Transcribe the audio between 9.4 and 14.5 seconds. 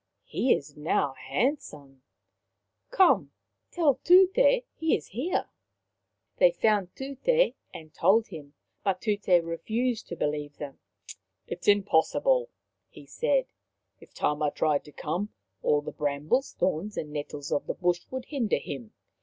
refused to believe them." It is impossible," he said." If Tama